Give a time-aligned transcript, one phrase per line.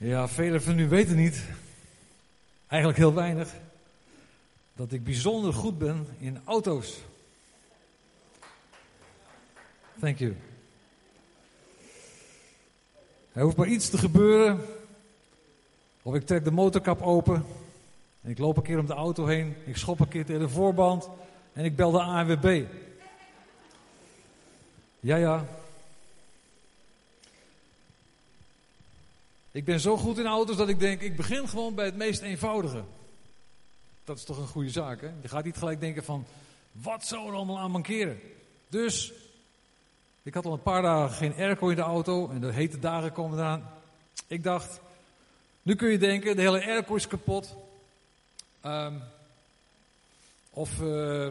[0.00, 1.44] Ja, velen van u weten niet,
[2.66, 3.54] eigenlijk heel weinig,
[4.72, 6.98] dat ik bijzonder goed ben in auto's.
[10.00, 10.36] Thank you.
[13.32, 14.60] Er hoeft maar iets te gebeuren,
[16.02, 17.44] of ik trek de motorkap open
[18.22, 20.48] en ik loop een keer om de auto heen, ik schop een keer tegen de
[20.48, 21.08] voorband
[21.52, 22.64] en ik bel de ANWB.
[25.00, 25.46] Ja, ja,
[29.58, 32.22] Ik ben zo goed in auto's dat ik denk, ik begin gewoon bij het meest
[32.22, 32.82] eenvoudige.
[34.04, 35.10] Dat is toch een goede zaak, hè?
[35.22, 36.26] Je gaat niet gelijk denken van,
[36.72, 38.20] wat zou er allemaal aan mankeren?
[38.68, 39.12] Dus,
[40.22, 43.12] ik had al een paar dagen geen airco in de auto en de hete dagen
[43.12, 43.70] komen eraan.
[44.26, 44.80] Ik dacht,
[45.62, 47.54] nu kun je denken, de hele airco is kapot.
[48.64, 49.02] Um,
[50.50, 51.28] of uh,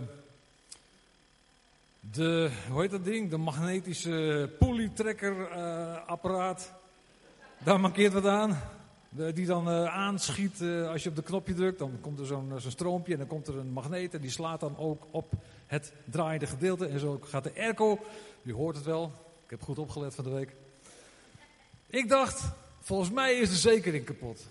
[2.00, 3.30] de, hoe heet dat ding?
[3.30, 6.72] De magnetische pulley-trekker uh, apparaat
[7.68, 8.62] daar mankeert wat aan.
[9.10, 11.80] Die dan uh, aanschiet uh, als je op de knopje drukt.
[11.80, 14.14] Dan komt er zo'n uh, stroompje en dan komt er een magneet.
[14.14, 15.32] En die slaat dan ook op
[15.66, 16.86] het draaiende gedeelte.
[16.86, 18.00] En zo gaat de airco.
[18.44, 19.12] U hoort het wel.
[19.44, 20.56] Ik heb goed opgelet van de week.
[21.88, 22.44] Ik dacht,
[22.82, 24.46] volgens mij is de zekering kapot.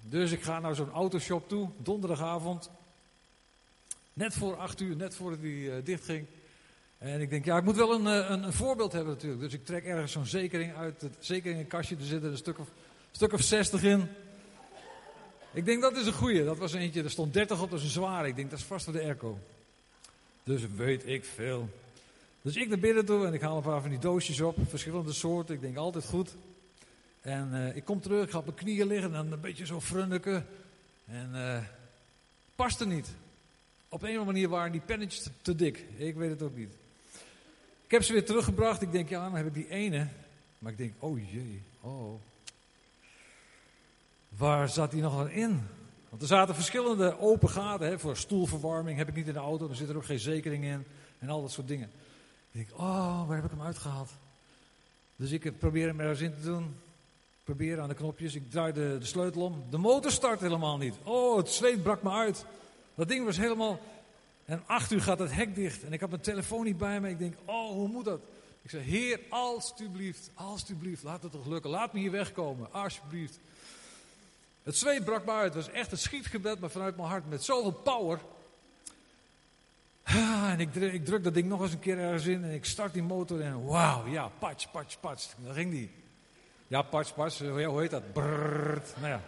[0.00, 2.70] Dus ik ga naar zo'n autoshop toe, donderdagavond.
[4.12, 6.26] Net voor acht uur, net voordat die dicht ging.
[6.98, 9.40] En ik denk, ja, ik moet wel een, een, een voorbeeld hebben natuurlijk.
[9.40, 11.96] Dus ik trek ergens zo'n zekering uit het zekeringenkastje.
[11.96, 12.68] Er zitten een stuk of,
[13.10, 14.08] stuk of 60 in.
[15.52, 16.44] Ik denk, dat is een goeie.
[16.44, 18.28] Dat was eentje, er stond 30 op, dat is een zware.
[18.28, 19.38] Ik denk, dat is vast voor de airco.
[20.42, 21.68] Dus weet ik veel.
[22.42, 24.56] Dus ik naar binnen toe en ik haal een paar van die doosjes op.
[24.68, 26.34] Verschillende soorten, ik denk, altijd goed.
[27.20, 29.80] En uh, ik kom terug, ik ga op mijn knieën liggen en een beetje zo
[29.80, 30.46] frunniken.
[31.06, 31.58] En uh,
[32.54, 33.08] past er niet.
[33.88, 35.84] Op een of andere manier waren die pennetjes te dik.
[35.96, 36.74] Ik weet het ook niet.
[37.86, 38.82] Ik heb ze weer teruggebracht.
[38.82, 40.08] Ik denk, ja, dan heb ik die ene.
[40.58, 42.20] Maar ik denk, oh jee, oh.
[44.28, 45.62] Waar zat die nog aan in?
[46.08, 47.86] Want er zaten verschillende open gaten.
[47.86, 49.68] Hè, voor stoelverwarming heb ik niet in de auto.
[49.68, 50.84] Er zit er ook geen zekering in.
[51.18, 51.90] En al dat soort dingen.
[52.50, 54.10] Ik denk, oh, waar heb ik hem uitgehaald?
[55.16, 56.76] Dus ik probeer hem ergens in te doen.
[57.44, 58.34] Probeer aan de knopjes.
[58.34, 59.64] Ik draai de, de sleutel om.
[59.70, 60.94] De motor start helemaal niet.
[61.02, 62.44] Oh, het zweet brak me uit.
[62.94, 63.80] Dat ding was helemaal
[64.46, 65.84] en acht uur gaat het hek dicht.
[65.84, 67.08] En ik had mijn telefoon niet bij me.
[67.08, 68.20] Ik denk, oh, hoe moet dat?
[68.62, 71.70] Ik zei, heer, alstublieft, alstublieft, laat het toch lukken.
[71.70, 73.38] Laat me hier wegkomen, alsjeblieft.
[74.62, 75.54] Het zweet brak me uit.
[75.54, 78.18] Het was echt een schietgebed, maar vanuit mijn hart met zoveel power.
[80.02, 82.50] Ah, en ik druk, ik druk dat ding nog eens een keer ergens in en
[82.50, 85.34] ik start die motor en wauw, ja, patch, patch, patch.
[85.44, 85.90] Daar ging die.
[86.66, 88.12] Ja, patch, patch, hoe heet dat?
[88.12, 89.20] Brrrt, nou ja.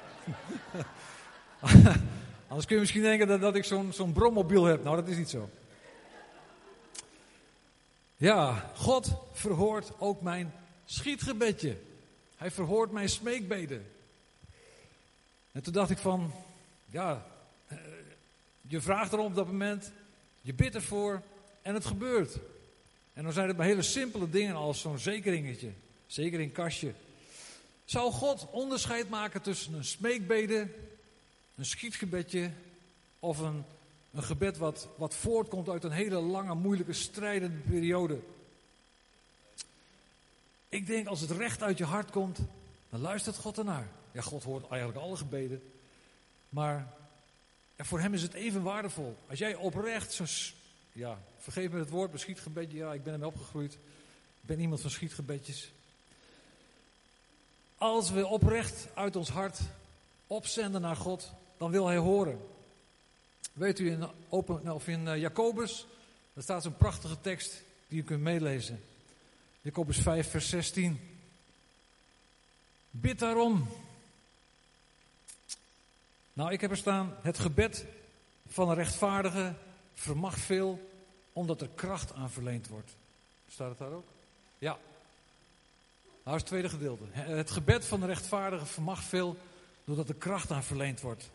[2.49, 4.85] Anders kun je misschien denken dat, dat ik zo'n zo'n brommobiel heb.
[4.85, 5.51] Nou, dat is niet zo.
[8.17, 10.53] Ja, God verhoort ook mijn
[10.85, 11.77] schietgebedje.
[12.37, 13.87] Hij verhoort mijn smeekbeden.
[15.53, 16.33] En toen dacht ik van,
[16.91, 17.27] ja,
[17.67, 17.79] eh,
[18.61, 19.93] je vraagt erom op dat moment,
[20.41, 21.23] je bidt ervoor
[21.63, 22.39] en het gebeurt.
[23.13, 25.71] En dan zijn het maar hele simpele dingen als zo'n zekeringetje,
[26.07, 26.93] zekeringkastje.
[27.85, 30.69] Zou God onderscheid maken tussen een smeekbede
[31.59, 32.51] een schietgebedje
[33.19, 33.65] of een,
[34.13, 38.21] een gebed wat, wat voortkomt uit een hele lange, moeilijke, strijdende periode.
[40.69, 42.39] Ik denk als het recht uit je hart komt,
[42.91, 43.89] dan luistert God ernaar.
[44.13, 45.63] Ja, God hoort eigenlijk alle gebeden.
[46.49, 46.93] Maar
[47.77, 49.17] voor hem is het even waardevol.
[49.29, 50.25] Als jij oprecht zo,
[50.93, 53.73] ja, vergeef me het woord, maar schietgebedje, ja, ik ben ermee opgegroeid.
[54.41, 55.71] Ik ben iemand van schietgebedjes.
[57.79, 59.61] Als we oprecht uit ons hart
[60.27, 62.41] opzenden naar God, dan wil hij horen.
[63.53, 65.87] Weet u in, open, of in uh, Jacobus,
[66.33, 68.85] daar staat zo'n prachtige tekst die u kunt meelezen.
[69.61, 71.01] Jacobus 5, vers 16.
[72.91, 73.69] Bid daarom.
[76.33, 77.87] Nou, ik heb er staan, het gebed
[78.47, 79.55] van een rechtvaardige
[79.95, 80.91] vermag veel,
[81.33, 82.97] omdat er kracht aan verleend wordt.
[83.49, 84.07] Staat het daar ook?
[84.59, 84.79] Ja.
[86.25, 87.05] Nou, is het tweede gedeelte.
[87.11, 89.37] Het gebed van de rechtvaardige vermag veel,
[89.85, 91.31] doordat er kracht aan verleend wordt.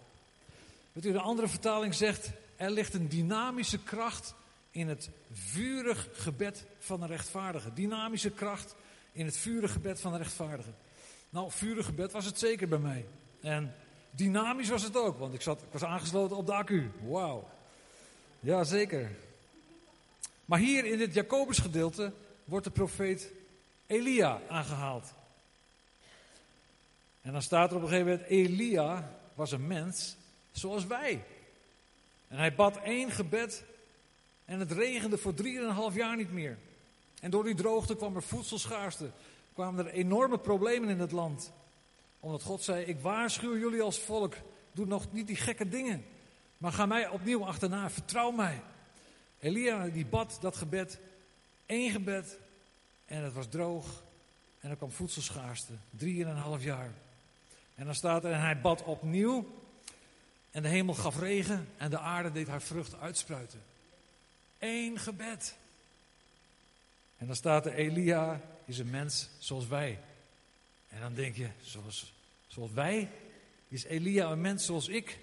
[0.94, 4.34] Weet u, de andere vertaling zegt, er ligt een dynamische kracht
[4.72, 7.74] in het vurig gebed van een rechtvaardige.
[7.74, 8.76] Dynamische kracht
[9.12, 10.70] in het vurig gebed van een rechtvaardige.
[11.30, 13.06] Nou, vurig gebed was het zeker bij mij.
[13.42, 13.76] En
[14.12, 16.92] dynamisch was het ook, want ik, zat, ik was aangesloten op de accu.
[17.08, 17.50] Wauw.
[18.40, 19.12] Ja, zeker.
[20.46, 22.14] Maar hier in dit Jacobus gedeelte
[22.46, 23.32] wordt de profeet
[23.88, 25.14] Elia aangehaald.
[27.22, 30.16] En dan staat er op een gegeven moment, Elia was een mens
[30.54, 31.24] zoals wij.
[32.28, 33.64] En hij bad één gebed
[34.46, 36.58] en het regende voor drieënhalf jaar niet meer.
[37.20, 39.10] En door die droogte kwam er voedselschaarste,
[39.54, 41.52] kwamen er enorme problemen in het land.
[42.20, 44.36] Omdat God zei, ik waarschuw jullie als volk,
[44.72, 46.06] doe nog niet die gekke dingen.
[46.58, 48.62] Maar ga mij opnieuw achterna, vertrouw mij.
[49.40, 51.00] Elia die bad dat gebed,
[51.66, 52.38] één gebed
[53.06, 54.04] en het was droog
[54.60, 56.92] en er kwam voedselschaarste, drieënhalf jaar.
[57.76, 59.63] En dan staat er, en hij bad opnieuw
[60.54, 63.64] en de hemel gaf regen en de aarde deed haar vrucht uitspruiten.
[64.60, 65.56] Eén gebed.
[67.18, 70.00] En dan staat er, Elia is een mens zoals wij.
[70.90, 72.14] En dan denk je, zoals,
[72.48, 73.10] zoals wij?
[73.68, 75.20] Is Elia een mens zoals ik?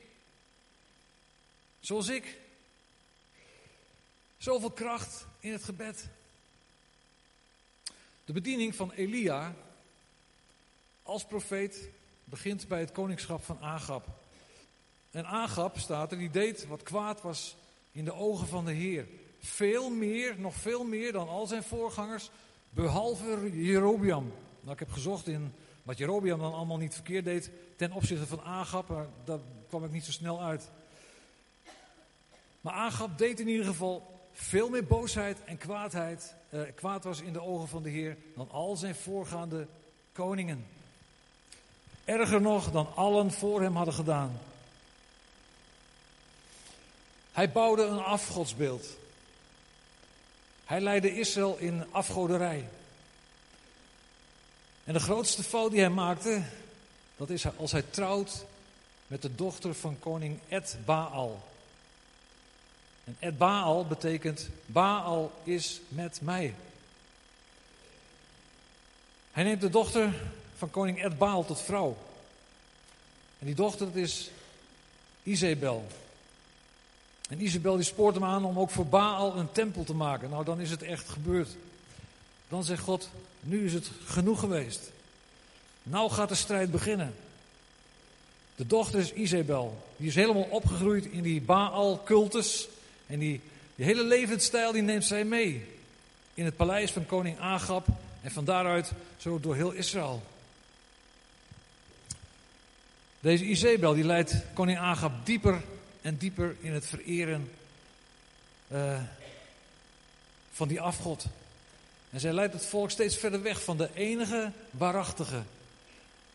[1.81, 2.39] Zoals ik?
[4.39, 6.09] Zoveel kracht in het gebed.
[8.25, 9.55] De bediening van Elia
[11.03, 11.89] als profeet
[12.25, 14.20] begint bij het koningschap van Agab.
[15.11, 17.57] En Agab staat er, die deed wat kwaad was
[17.93, 19.07] in de ogen van de Heer.
[19.39, 22.31] Veel meer, nog veel meer dan al zijn voorgangers,
[22.71, 24.33] behalve Jerobiam.
[24.61, 25.53] Nou, ik heb gezocht in
[25.83, 29.93] wat Jerobiam dan allemaal niet verkeerd deed ten opzichte van Agab, maar daar kwam ik
[29.93, 30.71] niet zo snel uit.
[32.61, 37.33] Maar Agab deed in ieder geval veel meer boosheid en kwaadheid, eh, kwaad was in
[37.33, 39.67] de ogen van de Heer dan al zijn voorgaande
[40.13, 40.67] koningen.
[42.05, 44.39] Erger nog dan allen voor hem hadden gedaan.
[47.33, 48.87] Hij bouwde een afgodsbeeld.
[50.65, 52.69] Hij leidde Israël in afgoderij.
[54.85, 56.43] En de grootste fout die hij maakte,
[57.17, 58.45] dat is als hij trouwt
[59.07, 61.49] met de dochter van koning Ed Baal.
[63.05, 66.55] En Ed Baal betekent Baal is met mij.
[69.33, 70.15] Hij neemt de dochter
[70.57, 71.97] van koning Ed Baal tot vrouw.
[73.39, 74.31] En die dochter is
[75.23, 75.87] Isabel.
[77.31, 80.31] En Isabel die spoort hem aan om ook voor Baal een tempel te maken.
[80.31, 81.49] Nou, dan is het echt gebeurd.
[82.49, 83.11] Dan zegt God,
[83.41, 84.91] nu is het genoeg geweest.
[85.83, 87.15] Nou gaat de strijd beginnen.
[88.57, 89.87] De dochter is Isabel.
[89.97, 92.69] Die is helemaal opgegroeid in die Baal-cultus.
[93.07, 93.41] En die,
[93.75, 95.67] die hele levensstijl die neemt zij mee.
[96.35, 97.87] In het paleis van koning Agab.
[98.23, 100.23] En van daaruit zo door heel Israël.
[103.21, 105.63] Deze Isabel die leidt koning Agab dieper
[106.03, 107.51] en dieper in het vereren
[108.73, 109.01] uh,
[110.53, 111.25] van die afgod.
[112.11, 115.43] En zij leidt het volk steeds verder weg van de enige waarachtige.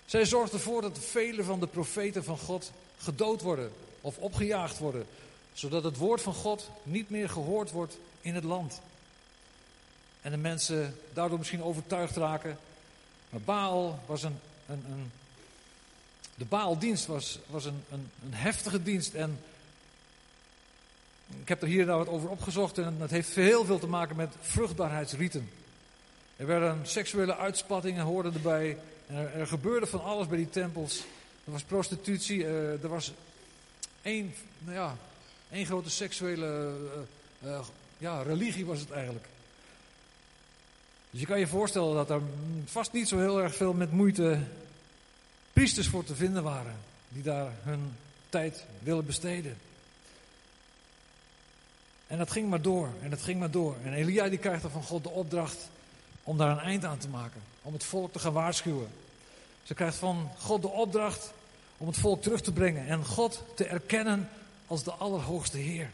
[0.06, 3.72] Zij zorgt ervoor dat vele van de profeten van God gedood worden
[4.02, 5.08] of opgejaagd worden,
[5.54, 8.82] zodat het woord van God niet meer gehoord wordt in het land.
[10.22, 12.58] En de mensen daardoor misschien overtuigd raken.
[13.30, 15.12] Maar Baal was een, een, een
[16.36, 19.40] de Baaldienst was, was een, een, een heftige dienst en
[21.42, 24.16] ik heb er hier nou wat over opgezocht en dat heeft heel veel te maken
[24.16, 25.50] met vruchtbaarheidsrieten.
[26.36, 28.78] Er werden seksuele uitspattingen, hoorden erbij.
[29.08, 31.00] Er, er, gebeurde van alles bij die tempels.
[31.46, 33.14] Er was prostitutie, uh, er was
[34.02, 34.98] één, nou ja,
[35.52, 36.72] één grote seksuele
[37.44, 37.60] uh, uh,
[37.98, 39.26] ja, religie was het eigenlijk.
[41.12, 42.22] Dus je kan je voorstellen dat er
[42.66, 44.40] vast niet zo heel erg veel met moeite
[45.54, 46.76] priesters voor te vinden waren.
[47.10, 47.96] Die daar hun
[48.30, 49.58] tijd willen besteden.
[52.08, 53.76] En dat ging maar door en dat ging maar door.
[53.84, 55.70] En Elia die krijgt dan van God de opdracht
[56.24, 57.42] om daar een eind aan te maken.
[57.62, 58.88] Om het volk te gaan waarschuwen.
[59.64, 61.34] Ze krijgt van God de opdracht
[61.78, 64.30] om het volk terug te brengen en God te erkennen
[64.68, 65.90] als de Allerhoogste Heer.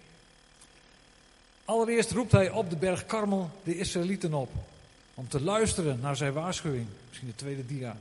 [1.65, 4.50] Allereerst roept hij op de berg Karmel de Israëlieten op
[5.13, 6.88] om te luisteren naar zijn waarschuwing.
[7.07, 7.97] Misschien de tweede dia.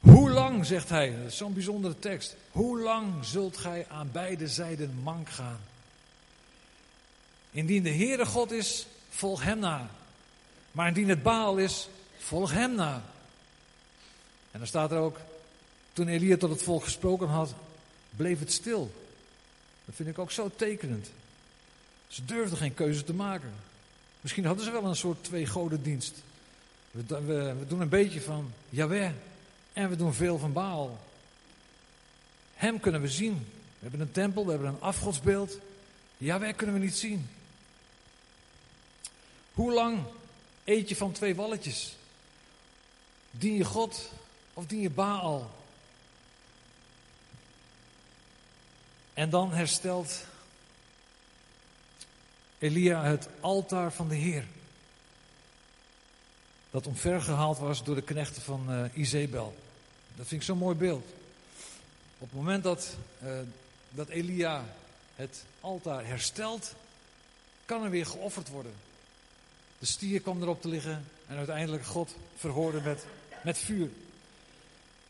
[0.00, 2.36] Hoe lang, zegt hij, dat is zo'n bijzondere tekst.
[2.50, 5.60] Hoe lang zult gij aan beide zijden mank gaan?
[7.58, 9.90] Indien de Heere God is, volg hem na.
[10.72, 11.88] Maar indien het Baal is,
[12.18, 13.02] volg hem na.
[14.50, 15.20] En dan staat er ook,
[15.92, 17.54] toen Elia tot het volk gesproken had,
[18.16, 18.92] bleef het stil.
[19.84, 21.10] Dat vind ik ook zo tekenend.
[22.08, 23.52] Ze durfden geen keuze te maken.
[24.20, 26.14] Misschien hadden ze wel een soort twee godendienst.
[26.90, 29.10] We, we, we doen een beetje van Yahweh
[29.72, 30.98] en we doen veel van Baal.
[32.54, 33.34] Hem kunnen we zien.
[33.52, 35.58] We hebben een tempel, we hebben een afgodsbeeld.
[36.16, 37.28] Yahweh kunnen we niet zien.
[39.58, 40.02] Hoe lang
[40.64, 41.96] eet je van twee walletjes?
[43.30, 44.10] Dien je God
[44.54, 45.50] of dien je Baal?
[49.14, 50.24] En dan herstelt
[52.58, 54.46] Elia het altaar van de Heer.
[56.70, 59.56] Dat omvergehaald was door de knechten van uh, Izebel.
[60.16, 61.06] Dat vind ik zo'n mooi beeld.
[62.18, 63.38] Op het moment dat, uh,
[63.90, 64.64] dat Elia
[65.14, 66.74] het altaar herstelt,
[67.64, 68.86] kan er weer geofferd worden.
[69.78, 73.06] De stier kwam erop te liggen en uiteindelijk God verhoorde met,
[73.42, 73.90] met vuur.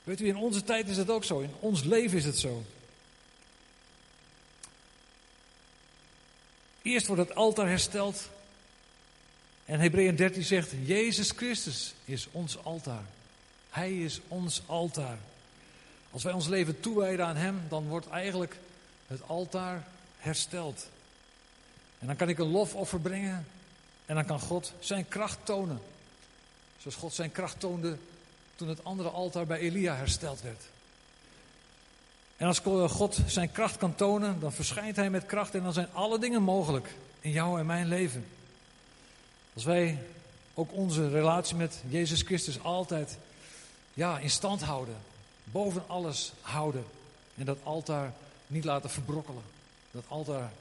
[0.05, 1.41] Weet u, in onze tijd is het ook zo.
[1.41, 2.65] In ons leven is het zo.
[6.83, 8.29] Eerst wordt het altaar hersteld.
[9.65, 13.05] En Hebreeën 13 zegt, Jezus Christus is ons altaar.
[13.71, 15.19] Hij is ons altaar.
[16.11, 18.57] Als wij ons leven toewijden aan Hem, dan wordt eigenlijk
[19.07, 19.87] het altaar
[20.19, 20.89] hersteld.
[21.99, 23.47] En dan kan ik een lofoffer brengen
[24.09, 25.81] en dan kan God zijn kracht tonen.
[26.79, 27.97] Zoals God zijn kracht toonde
[28.57, 30.63] toen het andere altaar bij Elia hersteld werd.
[32.37, 35.93] En als God zijn kracht kan tonen, dan verschijnt Hij met kracht en dan zijn
[35.93, 38.27] alle dingen mogelijk in jou en mijn leven.
[39.55, 39.99] Als wij
[40.55, 43.17] ook onze relatie met Jezus Christus altijd
[43.95, 44.97] ja, in stand houden,
[45.45, 46.85] boven alles houden
[47.35, 48.13] en dat altaar
[48.47, 49.43] niet laten verbrokkelen.
[49.91, 50.53] Dat altaar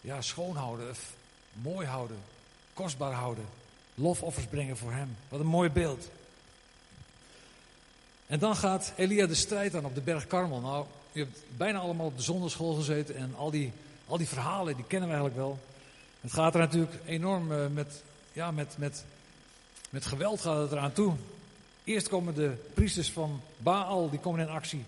[0.00, 0.94] ja, schoon houden,
[1.52, 2.18] mooi houden,
[2.76, 3.44] kostbaar houden,
[3.94, 5.16] lofoffers brengen voor Hem.
[5.28, 6.08] Wat een mooi beeld.
[8.26, 10.60] En dan gaat Elia de strijd aan op de berg Karmel.
[10.60, 13.72] Nou, je hebt bijna allemaal op de zonderschool gezeten en al die,
[14.06, 15.58] al die verhalen, die kennen we eigenlijk wel.
[16.20, 18.02] Het gaat er natuurlijk enorm uh, met,
[18.32, 19.04] ja, met, met,
[19.90, 21.14] met geweld gaat het eraan toe.
[21.84, 24.84] Eerst komen de priesters van Baal, die komen in actie.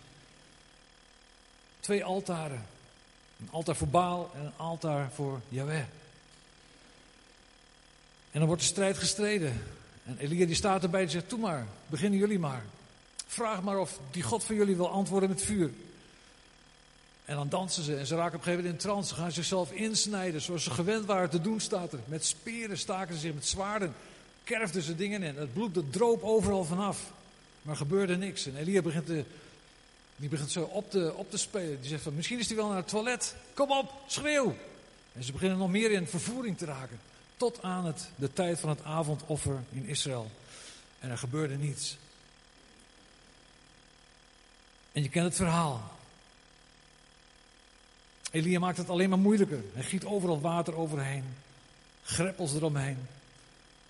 [1.80, 2.66] Twee altaren.
[3.40, 5.84] Een altaar voor Baal en een altaar voor Yahweh.
[8.30, 9.62] En dan wordt de strijd gestreden.
[10.04, 12.64] En Elia die staat erbij en zegt, doe maar, beginnen jullie maar.
[13.26, 15.70] Vraag maar of die God van jullie wil antwoorden met vuur.
[17.24, 19.14] En dan dansen ze en ze raken op een gegeven moment in trance.
[19.14, 21.98] Ze gaan zichzelf insnijden zoals ze gewend waren te doen, staat er.
[22.04, 23.94] Met speren staken ze zich, met zwaarden
[24.44, 25.36] kerfden ze dingen in.
[25.36, 27.12] Het bloed dat droop overal vanaf.
[27.62, 28.46] Maar gebeurde niks.
[28.46, 29.24] En Elia begint, te,
[30.16, 31.80] die begint zo op te, op te spelen.
[31.80, 33.34] Die zegt van, misschien is hij wel naar het toilet.
[33.54, 34.56] Kom op, schreeuw.
[35.12, 37.00] En ze beginnen nog meer in vervoering te raken.
[37.38, 40.30] Tot aan het, de tijd van het avondoffer in Israël.
[40.98, 41.96] En er gebeurde niets.
[44.92, 45.96] En je kent het verhaal.
[48.30, 49.62] Elia maakt het alleen maar moeilijker.
[49.72, 51.24] Hij giet overal water overheen.
[52.02, 52.98] Greppels eromheen.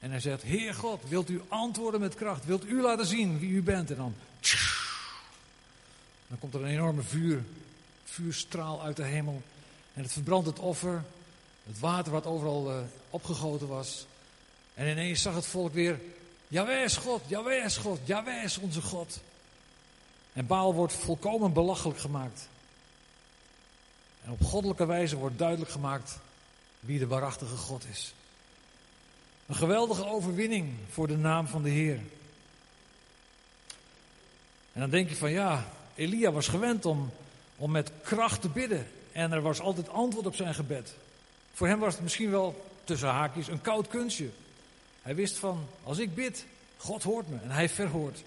[0.00, 2.44] En hij zegt, Heer God, wilt u antwoorden met kracht?
[2.44, 3.90] Wilt u laten zien wie u bent?
[3.90, 4.14] En dan,
[6.26, 7.44] dan komt er een enorme vuur,
[8.04, 9.42] vuurstraal uit de hemel.
[9.94, 11.04] En het verbrandt het offer.
[11.68, 12.78] Het water wat overal uh,
[13.10, 14.06] opgegoten was.
[14.74, 16.00] En ineens zag het volk weer,
[16.48, 19.20] Jawel is God, Jawel is God, Jawel is onze God.
[20.32, 22.48] En Baal wordt volkomen belachelijk gemaakt.
[24.24, 26.18] En op goddelijke wijze wordt duidelijk gemaakt
[26.80, 28.12] wie de waarachtige God is.
[29.46, 32.00] Een geweldige overwinning voor de naam van de Heer.
[34.72, 37.10] En dan denk je van ja, Elia was gewend om,
[37.56, 38.86] om met kracht te bidden.
[39.12, 40.94] En er was altijd antwoord op zijn gebed.
[41.58, 44.28] Voor hem was het misschien wel, tussen haakjes, een koud kunstje.
[45.02, 46.44] Hij wist van, als ik bid,
[46.76, 48.22] God hoort me en hij verhoort.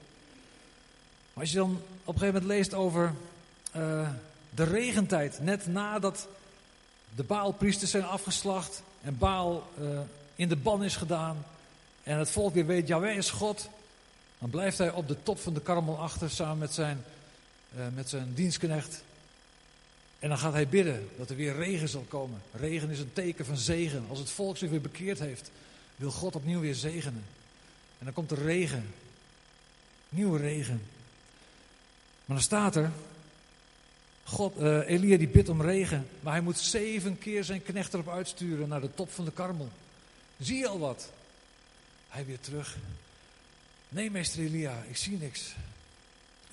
[1.33, 3.13] Maar als je dan op een gegeven moment leest over
[3.75, 4.09] uh,
[4.49, 6.27] de regentijd, net nadat
[7.15, 9.99] de Baalpriesters zijn afgeslacht en Baal uh,
[10.35, 11.45] in de ban is gedaan
[12.03, 13.69] en het volk weer weet, Jawel is God,
[14.39, 17.03] dan blijft hij op de top van de karmel achter samen met zijn,
[17.77, 19.03] uh, met zijn dienstknecht.
[20.21, 22.41] En dan gaat hij bidden dat er weer regen zal komen.
[22.53, 24.05] Regen is een teken van zegen.
[24.09, 25.51] Als het volk zich weer bekeerd heeft,
[25.95, 27.23] wil God opnieuw weer zegenen.
[27.97, 28.93] En dan komt er regen.
[30.09, 30.81] Nieuwe regen.
[32.25, 32.91] Maar dan staat er,
[34.23, 38.09] God, uh, Elia die bidt om regen, maar hij moet zeven keer zijn knecht erop
[38.09, 39.69] uitsturen naar de top van de karmel.
[40.39, 41.11] Zie je al wat?
[42.07, 42.77] Hij weer terug.
[43.89, 45.53] Nee, meester Elia, ik zie niks.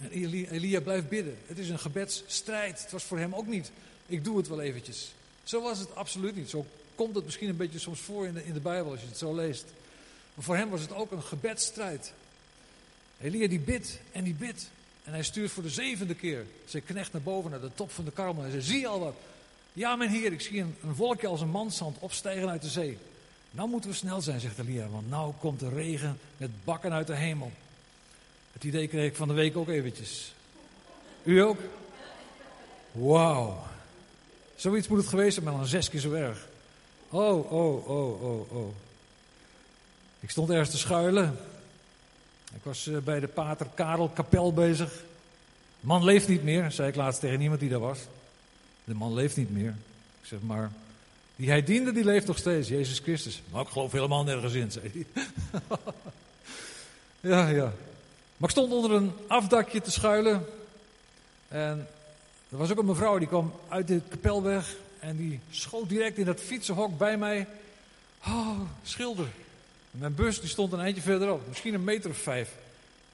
[0.01, 0.11] En
[0.51, 1.37] Elia, blijft bidden.
[1.47, 2.83] Het is een gebedsstrijd.
[2.83, 3.71] Het was voor hem ook niet.
[4.07, 5.13] Ik doe het wel eventjes.
[5.43, 6.51] Zo was het absoluut niet.
[6.51, 9.07] Zo komt het misschien een beetje soms voor in de, in de Bijbel als je
[9.07, 9.65] het zo leest.
[10.35, 12.13] Maar voor hem was het ook een gebedsstrijd.
[13.21, 14.71] Elia die bidt en die bidt.
[15.05, 18.05] En hij stuurt voor de zevende keer zijn knecht naar boven, naar de top van
[18.05, 18.45] de karmel.
[18.45, 19.15] En hij zegt, zie je al wat?
[19.73, 22.99] Ja, mijn heer, ik zie een, een wolkje als een manszand opstijgen uit de zee.
[23.51, 27.07] Nou moeten we snel zijn, zegt Elia, want nou komt de regen met bakken uit
[27.07, 27.53] de hemel.
[28.53, 30.33] Het idee kreeg ik van de week ook eventjes.
[31.23, 31.59] U ook?
[32.93, 33.67] Wauw.
[34.57, 36.47] Zoiets moet het geweest zijn, maar dan zes keer zo erg.
[37.09, 38.75] Oh, oh, oh, oh, oh.
[40.21, 41.39] Ik stond ergens te schuilen.
[42.55, 44.91] Ik was eh, bij de pater Karel Kapel bezig.
[45.81, 47.99] De man leeft niet meer, zei ik laatst tegen iemand die daar was.
[48.85, 49.75] De man leeft niet meer.
[50.21, 50.71] Ik zeg maar,
[51.37, 53.43] die hij diende, die leeft nog steeds, Jezus Christus.
[53.53, 55.25] Maar ik geloof helemaal nergens in, zei hij.
[57.31, 57.73] ja, ja.
[58.39, 60.47] Maar ik stond onder een afdakje te schuilen.
[61.49, 61.89] En
[62.49, 64.77] er was ook een mevrouw die kwam uit de kapelweg.
[65.01, 67.47] En die schoot direct in dat fietsenhok bij mij.
[68.27, 69.27] Oh, schilder.
[69.93, 72.51] En mijn bus die stond een eindje verderop, misschien een meter of vijf.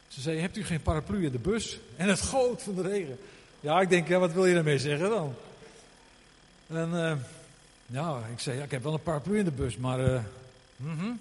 [0.08, 1.78] Ze zei, hebt u geen paraplu in de bus?
[1.96, 3.18] En het goot van de regen.
[3.60, 5.34] Ja, ik denk, ja, wat wil je daarmee zeggen dan?
[6.66, 7.12] En uh,
[7.86, 10.00] ja, ik zei, ik heb wel een paraplu in de bus, maar...
[10.00, 10.20] Uh,
[10.76, 11.18] mm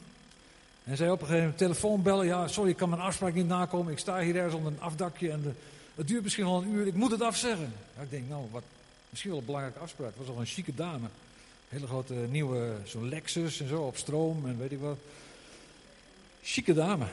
[0.83, 2.25] En zei op een gegeven moment, telefoon bellen.
[2.25, 3.91] Ja, sorry, ik kan mijn afspraak niet nakomen.
[3.91, 5.51] Ik sta hier ergens onder een afdakje en de,
[5.95, 6.87] het duurt misschien al een uur.
[6.87, 7.73] Ik moet het afzeggen.
[8.01, 8.63] Ik denk, nou, wat,
[9.09, 10.07] misschien wel een belangrijke afspraak.
[10.07, 11.07] Het was al een chique dame.
[11.69, 14.97] Hele grote nieuwe, zo'n Lexus en zo, op stroom en weet ik wat.
[16.43, 17.05] Chique dame.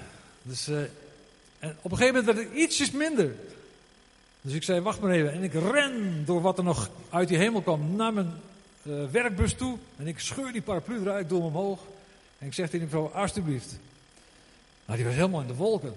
[0.43, 0.81] Dus, uh,
[1.59, 3.35] en op een gegeven moment werd het ietsjes minder.
[4.41, 5.33] Dus ik zei, wacht maar even.
[5.33, 8.33] En ik ren door wat er nog uit die hemel kwam naar mijn
[8.83, 9.79] uh, werkbus toe.
[9.97, 11.81] En ik scheur die paraplu eruit, doe hem omhoog.
[12.41, 13.79] En ik zeg tegen die vrouw, alsjeblieft.
[14.85, 15.95] Nou, die was helemaal in de wolken.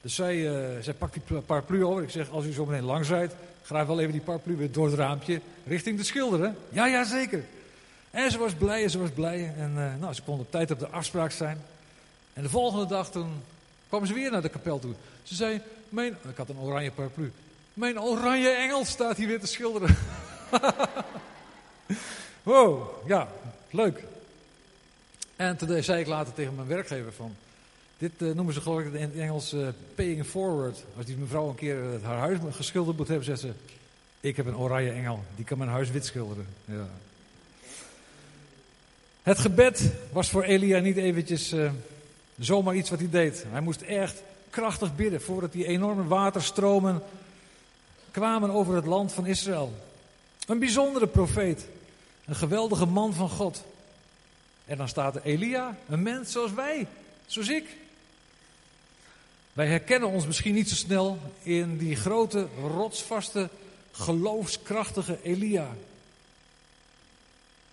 [0.00, 2.02] Dus zij, uh, zij pakt die paraplu over.
[2.02, 4.86] Ik zeg, als u zo meteen langs rijdt, graag wel even die paraplu weer door
[4.86, 6.56] het raampje richting de schilderen.
[6.68, 7.44] Ja, ja, zeker.
[8.10, 9.54] En ze was blij en ze was blij.
[9.56, 11.62] En uh, nou, ze kon op tijd op de afspraak zijn.
[12.32, 13.42] En de volgende dag toen
[13.88, 14.94] kwam ze weer naar de kapel toe.
[15.22, 17.32] Ze zei, mijn, ik had een oranje paraplu.
[17.74, 19.96] Mijn oranje engel staat hier weer te schilderen.
[22.42, 23.28] wow, ja,
[23.70, 24.02] leuk.
[25.36, 27.34] En toen zei ik later tegen mijn werkgever van...
[27.98, 30.84] Dit uh, noemen ze geloof ik in het Engels uh, paying forward.
[30.96, 33.52] Als die mevrouw een keer haar huis geschilderd moet hebben, zegt ze...
[34.20, 36.46] Ik heb een oranje engel, die kan mijn huis wit schilderen.
[36.64, 36.88] Ja.
[39.22, 41.54] Het gebed was voor Elia niet eventjes
[42.38, 43.44] zomaar iets wat hij deed.
[43.48, 47.02] Hij moest echt krachtig bidden voordat die enorme waterstromen
[48.10, 49.72] kwamen over het land van Israël.
[50.46, 51.66] Een bijzondere profeet.
[52.24, 53.64] Een geweldige man van God.
[54.66, 56.86] En dan staat er Elia, een mens zoals wij,
[57.26, 57.76] zoals ik.
[59.52, 63.48] Wij herkennen ons misschien niet zo snel in die grote, rotsvaste,
[63.92, 65.76] geloofskrachtige Elia.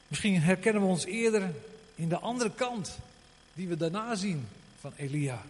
[0.07, 1.53] Misschien herkennen we ons eerder
[1.95, 2.97] in de andere kant
[3.53, 4.47] die we daarna zien
[4.79, 5.41] van Elia.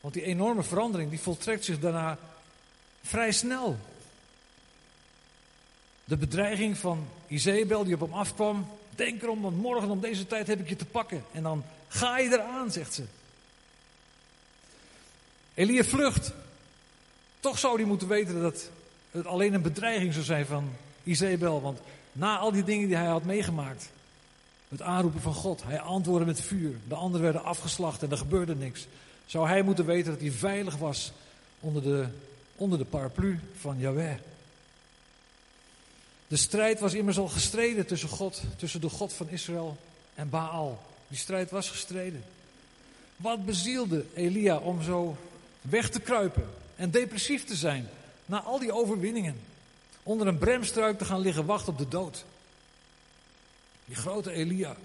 [0.00, 2.18] Want die enorme verandering die voltrekt zich daarna
[3.02, 3.78] vrij snel.
[6.04, 8.66] De bedreiging van Izebel die op hem afkwam.
[9.00, 11.24] Denk erom, want morgen om deze tijd heb ik je te pakken.
[11.32, 13.04] En dan ga je eraan, zegt ze.
[15.54, 16.32] Elia vlucht.
[17.40, 18.70] Toch zou hij moeten weten dat
[19.10, 21.60] het alleen een bedreiging zou zijn van Izebel.
[21.60, 21.78] Want
[22.12, 23.90] na al die dingen die hij had meegemaakt.
[24.68, 25.62] Het aanroepen van God.
[25.62, 26.74] Hij antwoordde met vuur.
[26.88, 28.86] De anderen werden afgeslacht en er gebeurde niks.
[29.26, 31.12] Zou hij moeten weten dat hij veilig was
[31.60, 32.06] onder de,
[32.56, 34.14] onder de paraplu van Yahweh.
[36.30, 39.76] De strijd was immers al gestreden tussen God, tussen de God van Israël
[40.14, 40.82] en Baal.
[41.08, 42.24] Die strijd was gestreden.
[43.16, 45.16] Wat bezielde Elia om zo
[45.60, 47.88] weg te kruipen en depressief te zijn
[48.26, 49.40] na al die overwinningen?
[50.02, 52.24] Onder een bremstruik te gaan liggen wachten op de dood.
[53.84, 54.76] Die grote Elia.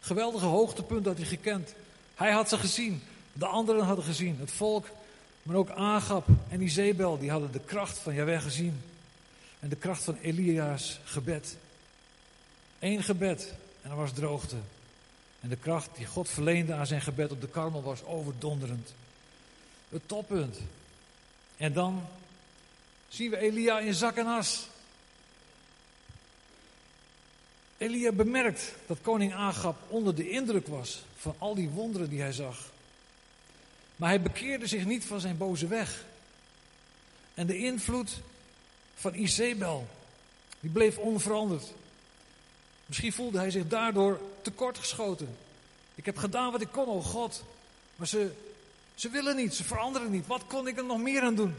[0.00, 1.74] Geweldige hoogtepunt had hij gekend.
[2.14, 3.02] Hij had ze gezien.
[3.32, 4.36] De anderen hadden gezien.
[4.40, 4.86] Het volk,
[5.42, 8.80] maar ook Agab en Izebel, die hadden de kracht van Jaweh gezien.
[9.64, 11.56] En de kracht van Elia's gebed.
[12.78, 14.56] Eén gebed en er was droogte.
[15.40, 18.94] En de kracht die God verleende aan zijn gebed op de karmel was overdonderend.
[19.88, 20.58] Het toppunt.
[21.56, 22.06] En dan
[23.08, 24.68] zien we Elia in zak en as.
[27.76, 32.32] Elia bemerkt dat koning Agab onder de indruk was van al die wonderen die hij
[32.32, 32.70] zag.
[33.96, 36.04] Maar hij bekeerde zich niet van zijn boze weg.
[37.34, 38.20] En de invloed
[38.94, 39.88] van Izebel,
[40.60, 41.72] die bleef onveranderd.
[42.86, 45.36] Misschien voelde hij zich daardoor tekortgeschoten.
[45.94, 47.44] Ik heb gedaan wat ik kon, oh God.
[47.96, 48.30] Maar ze,
[48.94, 50.26] ze willen niet, ze veranderen niet.
[50.26, 51.54] Wat kon ik er nog meer aan doen?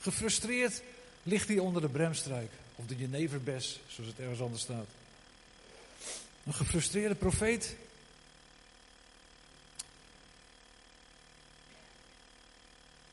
[0.00, 0.82] Gefrustreerd
[1.22, 2.50] ligt hij onder de bremstruik.
[2.76, 4.86] Of de jeneverbes, zoals het ergens anders staat.
[6.46, 7.76] Een gefrustreerde profeet.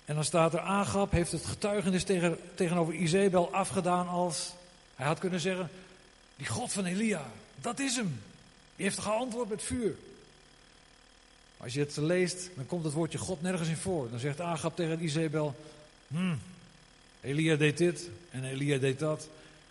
[0.07, 4.53] En dan staat er, Agab heeft het getuigenis tegen, tegenover Izebel afgedaan als...
[4.95, 5.69] Hij had kunnen zeggen,
[6.35, 8.21] die God van Elia, dat is hem.
[8.75, 9.95] Die heeft geantwoord met vuur.
[11.57, 14.09] Als je het leest, dan komt het woordje God nergens in voor.
[14.09, 15.55] Dan zegt Agab tegen Izebel,
[16.07, 16.39] hmm,
[17.21, 19.27] Elia deed dit en Elia deed dat.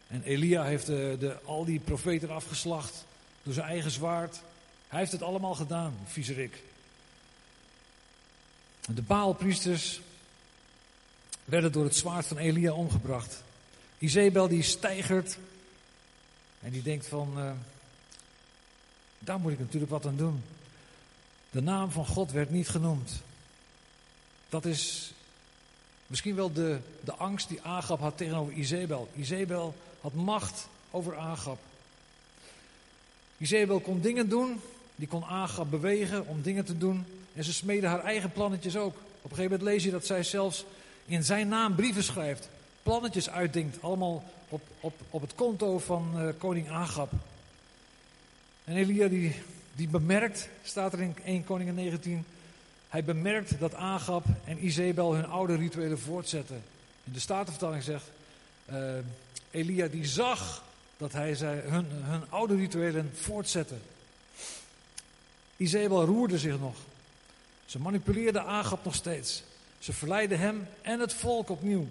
[0.08, 3.04] En Elia heeft de, de, al die profeten afgeslacht
[3.42, 4.40] door zijn eigen zwaard.
[4.88, 6.62] Hij heeft het allemaal gedaan, viezerik.
[8.94, 10.00] De Baalpriesters
[11.46, 13.42] werden door het zwaard van Elia omgebracht.
[13.98, 15.38] Izebel die stijgert
[16.60, 17.50] en die denkt van, uh,
[19.18, 20.42] daar moet ik natuurlijk wat aan doen.
[21.50, 23.12] De naam van God werd niet genoemd.
[24.48, 25.12] Dat is
[26.06, 29.08] misschien wel de, de angst die Agab had tegenover Izebel.
[29.14, 31.58] Izebel had macht over Agab.
[33.38, 34.60] Izebel kon dingen doen,
[34.96, 37.04] die kon Agab bewegen om dingen te doen.
[37.34, 38.94] En ze smeden haar eigen plannetjes ook.
[38.96, 40.64] Op een gegeven moment lees je dat zij zelfs
[41.06, 42.48] in zijn naam brieven schrijft,
[42.82, 47.12] plannetjes uitdenkt, allemaal op, op, op het konto van uh, koning Agab.
[48.64, 49.34] En Elia die,
[49.74, 52.24] die bemerkt, staat er in 1 Koningin 19,
[52.88, 56.62] hij bemerkt dat Agab en Izebel hun oude rituelen voortzetten.
[57.04, 58.10] In de Statenvertaling zegt,
[58.72, 58.76] uh,
[59.50, 60.64] Elia die zag
[60.96, 63.74] dat hij zij, hun, hun oude rituelen voortzette.
[65.56, 66.76] Izebel roerde zich nog.
[67.66, 69.42] Ze manipuleerde Agab nog steeds.
[69.78, 71.86] Ze verleidde hem en het volk opnieuw.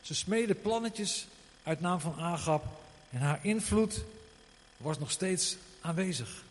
[0.00, 1.26] Ze smeden plannetjes
[1.62, 2.64] uit naam van Agab
[3.10, 4.04] en haar invloed
[4.76, 6.44] was nog steeds aanwezig.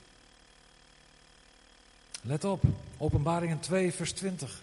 [2.21, 2.63] Let op,
[2.97, 4.62] Openbaringen 2, vers 20.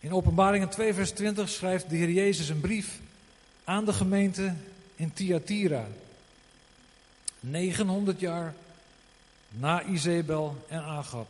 [0.00, 2.98] In Openbaringen 2, vers 20 schrijft de Heer Jezus een brief
[3.64, 4.54] aan de gemeente
[4.96, 5.86] in Thyatira.
[7.40, 8.54] 900 jaar
[9.48, 11.28] na Izebel en Agab.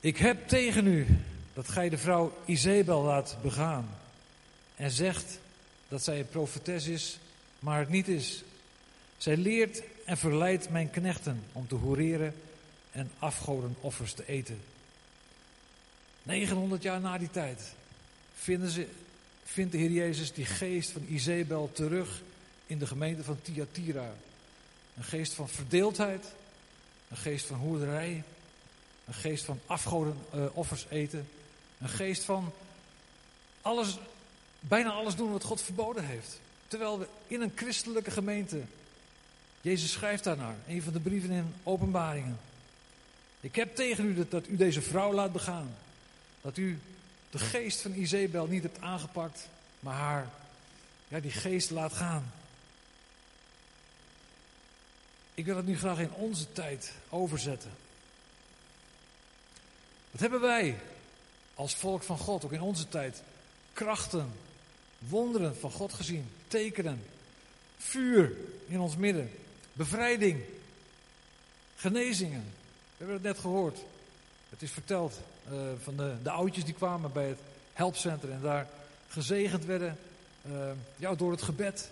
[0.00, 1.06] Ik heb tegen u
[1.54, 3.88] dat gij de vrouw Izebel laat begaan
[4.76, 5.38] en zegt
[5.88, 7.18] dat zij een profetes is,
[7.58, 8.42] maar het niet is.
[9.16, 12.34] Zij leert en verleidt mijn knechten om te hoereren
[12.90, 14.60] en afgodenoffers te eten.
[16.22, 17.74] 900 jaar na die tijd
[18.34, 18.86] vinden ze,
[19.44, 22.22] vindt de Heer Jezus die geest van Izebel terug
[22.66, 24.14] in de gemeente van Thyatira.
[24.96, 26.24] Een geest van verdeeldheid,
[27.08, 28.24] een geest van hoerderij,
[29.08, 31.28] een geest van afgodenoffers uh, eten,
[31.78, 32.52] een geest van
[33.62, 33.98] alles,
[34.60, 36.40] bijna alles doen wat God verboden heeft.
[36.66, 38.62] Terwijl we in een christelijke gemeente,
[39.60, 42.38] Jezus schrijft daarnaar, een van de brieven in Openbaringen.
[43.40, 45.74] Ik heb tegen u dat, dat u deze vrouw laat begaan.
[46.40, 46.78] Dat u
[47.30, 49.48] de geest van Izebel niet hebt aangepakt,
[49.80, 50.28] maar haar,
[51.08, 52.32] ja, die geest laat gaan.
[55.34, 57.70] Ik wil het nu graag in onze tijd overzetten.
[60.18, 60.76] Wat hebben wij
[61.54, 63.22] als volk van God, ook in onze tijd,
[63.72, 64.32] krachten,
[64.98, 67.02] wonderen van God gezien, tekenen,
[67.76, 68.32] vuur
[68.66, 69.30] in ons midden,
[69.72, 70.42] bevrijding,
[71.76, 72.40] genezingen.
[72.42, 73.78] We hebben het net gehoord.
[74.48, 75.20] Het is verteld
[75.52, 77.40] uh, van de, de oudjes die kwamen bij het
[77.72, 78.68] helpcenter en daar
[79.08, 79.98] gezegend werden
[80.50, 81.90] uh, ja, door het gebed.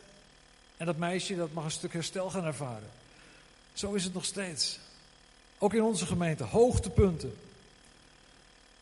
[0.76, 2.90] En dat meisje dat mag een stuk herstel gaan ervaren.
[3.72, 4.78] Zo is het nog steeds.
[5.58, 7.36] Ook in onze gemeente, hoogtepunten.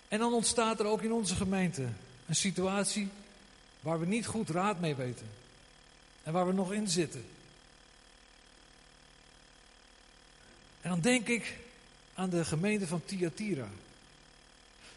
[0.08, 1.88] En dan ontstaat er ook in onze gemeente
[2.26, 3.08] een situatie
[3.80, 5.26] waar we niet goed raad mee weten.
[6.22, 7.24] En waar we nog in zitten.
[10.80, 11.56] En dan denk ik
[12.14, 13.68] aan de gemeente van Thyatira.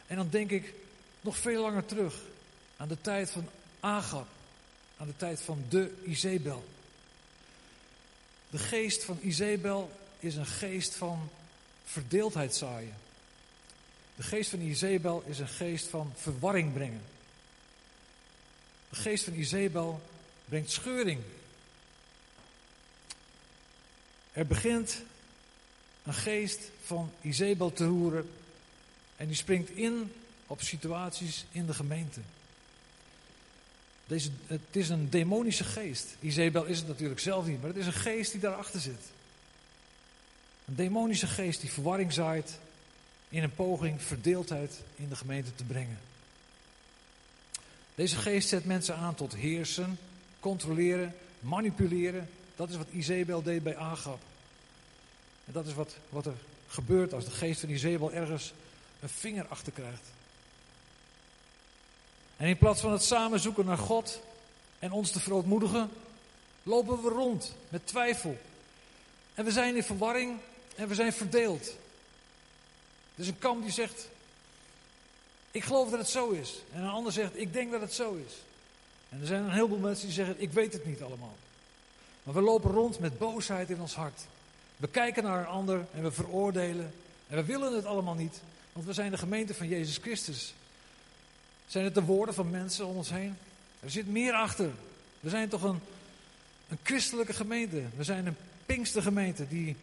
[0.07, 0.73] En dan denk ik
[1.21, 2.15] nog veel langer terug
[2.77, 4.27] aan de tijd van Agab.
[4.97, 6.65] Aan de tijd van de Izebel.
[8.49, 11.29] De geest van Izebel is een geest van
[11.85, 12.95] verdeeldheid zaaien.
[14.17, 17.01] De geest van Izebel is een geest van verwarring brengen.
[18.89, 20.01] De geest van Izebel
[20.45, 21.21] brengt scheuring.
[24.31, 25.01] Er begint
[26.03, 28.29] een geest van Izebel te roeren
[29.15, 30.11] en die springt in
[30.47, 32.19] op situaties in de gemeente.
[34.05, 36.15] Deze, het is een demonische geest.
[36.19, 39.01] Izebel is het natuurlijk zelf niet, maar het is een geest die daarachter zit.
[40.65, 42.59] Een demonische geest die verwarring zaait
[43.29, 45.99] in een poging verdeeldheid in de gemeente te brengen.
[47.95, 49.99] Deze geest zet mensen aan tot heersen,
[50.39, 52.29] controleren, manipuleren.
[52.55, 54.19] Dat is wat Izebel deed bij Agab.
[55.45, 56.35] En dat is wat, wat er
[56.67, 58.53] gebeurt als de geest van Izebel ergens
[58.99, 60.03] een vinger achter krijgt.
[62.37, 64.21] En in plaats van het samen zoeken naar God
[64.79, 65.89] en ons te verootmoedigen,
[66.63, 68.37] lopen we rond met twijfel.
[69.33, 70.37] En we zijn in verwarring
[70.75, 71.75] en we zijn verdeeld.
[73.17, 74.09] Is een kamp die zegt,
[75.51, 76.61] ik geloof dat het zo is.
[76.73, 78.33] En een ander zegt, ik denk dat het zo is.
[79.09, 81.35] En er zijn een heleboel mensen die zeggen, ik weet het niet allemaal.
[82.23, 84.21] Maar we lopen rond met boosheid in ons hart.
[84.77, 86.93] We kijken naar een ander en we veroordelen.
[87.27, 88.41] En we willen het allemaal niet,
[88.73, 90.53] want we zijn de gemeente van Jezus Christus.
[91.67, 93.37] Zijn het de woorden van mensen om ons heen?
[93.79, 94.71] Er zit meer achter.
[95.19, 95.79] We zijn toch een,
[96.69, 97.83] een christelijke gemeente.
[97.95, 99.75] We zijn een Pinkstergemeente die,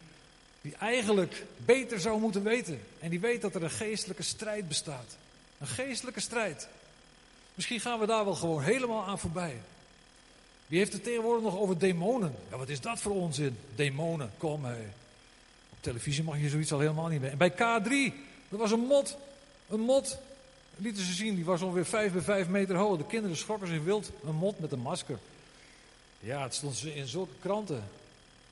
[0.65, 2.81] die eigenlijk beter zou moeten weten.
[2.99, 5.17] En die weet dat er een geestelijke strijd bestaat.
[5.57, 6.67] Een geestelijke strijd.
[7.53, 9.57] Misschien gaan we daar wel gewoon helemaal aan voorbij.
[10.67, 12.35] Wie heeft het tegenwoordig nog over demonen?
[12.49, 13.57] Ja, wat is dat voor onzin?
[13.75, 14.77] Demonen, kom hé.
[15.69, 17.31] Op televisie mag je zoiets al helemaal niet meer.
[17.31, 18.13] En bij K3,
[18.49, 19.17] er was een mot.
[19.69, 20.17] Een mot
[20.75, 22.97] lieten ze zien, die was ongeveer 5 bij 5 meter hoog.
[22.97, 24.11] De kinderen schrokken zich wild.
[24.23, 25.17] Een mot met een masker.
[26.19, 27.83] Ja, het stond in zulke kranten.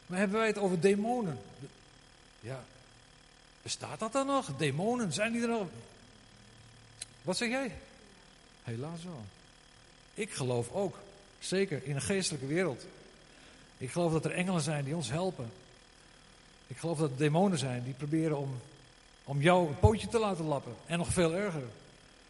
[0.06, 1.40] Maar hebben wij het over demonen?
[2.44, 2.64] Ja.
[3.62, 4.56] Bestaat dat dan nog?
[4.58, 5.68] Demonen, zijn die er nog?
[7.22, 7.72] Wat zeg jij?
[8.64, 9.26] Helaas wel.
[10.14, 10.98] Ik geloof ook,
[11.40, 12.86] zeker in een geestelijke wereld.
[13.78, 15.52] Ik geloof dat er engelen zijn die ons helpen.
[16.68, 18.60] Ik geloof dat er demonen zijn die proberen om,
[19.24, 20.76] om jou een pootje te laten lappen.
[20.86, 21.66] En nog veel erger.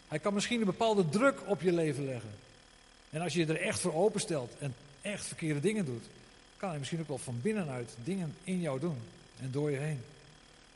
[0.07, 2.31] Hij kan misschien een bepaalde druk op je leven leggen.
[3.09, 6.05] En als je je er echt voor openstelt en echt verkeerde dingen doet,
[6.57, 8.97] kan hij misschien ook wel van binnenuit dingen in jou doen
[9.43, 10.01] en door je heen.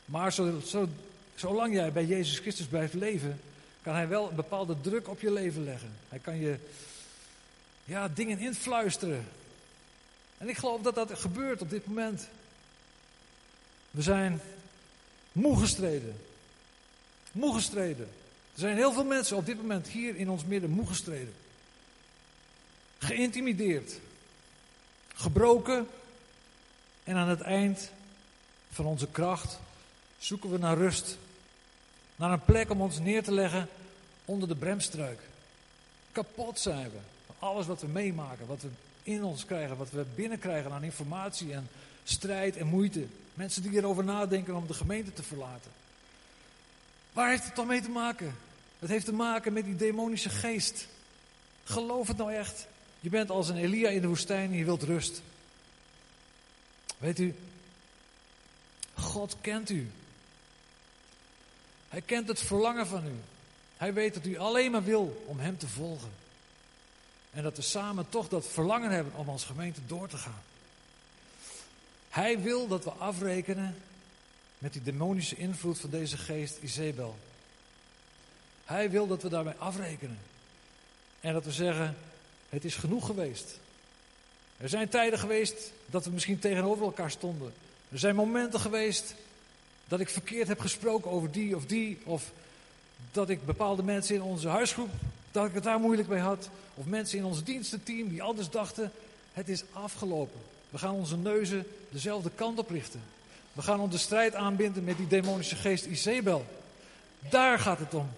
[0.04, 0.88] Maar zo, zo,
[1.34, 3.40] zolang jij bij Jezus Christus blijft leven,
[3.82, 5.92] kan hij wel een bepaalde druk op je leven leggen.
[6.08, 6.56] Hij kan je
[7.84, 9.26] ja, dingen influisteren.
[10.38, 12.28] En ik geloof dat dat gebeurt op dit moment.
[13.90, 14.40] We zijn
[15.32, 16.20] moe gestreden.
[17.32, 18.08] Moe gestreden.
[18.54, 21.34] Er zijn heel veel mensen op dit moment hier in ons midden moe gestreden.
[22.98, 23.98] Geïntimideerd.
[25.14, 25.88] Gebroken.
[27.04, 27.90] En aan het eind
[28.78, 29.58] van onze kracht
[30.18, 31.16] zoeken we naar rust.
[32.16, 33.68] Naar een plek om ons neer te leggen
[34.24, 35.20] onder de bremstruik.
[36.12, 36.98] Kapot zijn we.
[37.38, 38.68] Alles wat we meemaken, wat we
[39.02, 41.68] in ons krijgen, wat we binnenkrijgen aan informatie en
[42.04, 43.06] strijd en moeite.
[43.34, 45.70] Mensen die erover nadenken om de gemeente te verlaten.
[47.12, 48.36] Waar heeft het dan mee te maken?
[48.78, 50.86] Het heeft te maken met die demonische geest.
[51.64, 52.66] Geloof het nou echt.
[53.00, 55.22] Je bent als een Elia in de woestijn en je wilt rust.
[56.98, 57.34] Weet u,
[58.98, 59.90] God kent u.
[61.88, 63.14] Hij kent het verlangen van u.
[63.76, 66.12] Hij weet dat u alleen maar wil om Hem te volgen.
[67.30, 70.42] En dat we samen toch dat verlangen hebben om als gemeente door te gaan.
[72.08, 73.76] Hij wil dat we afrekenen
[74.58, 77.16] met die demonische invloed van deze geest Izebel.
[78.64, 80.18] Hij wil dat we daarmee afrekenen.
[81.20, 81.96] En dat we zeggen,
[82.48, 83.58] het is genoeg geweest.
[84.56, 87.52] Er zijn tijden geweest dat we misschien tegenover elkaar stonden.
[87.90, 89.14] Er zijn momenten geweest
[89.88, 91.98] dat ik verkeerd heb gesproken over die of die.
[92.04, 92.32] Of
[93.12, 94.90] dat ik bepaalde mensen in onze huisgroep,
[95.30, 96.48] dat ik het daar moeilijk mee had.
[96.74, 98.92] Of mensen in ons dienstenteam die anders dachten,
[99.32, 100.40] het is afgelopen.
[100.70, 103.02] We gaan onze neuzen dezelfde kant op richten.
[103.52, 106.46] We gaan onze strijd aanbinden met die demonische geest Isabel.
[107.30, 108.08] Daar gaat het om.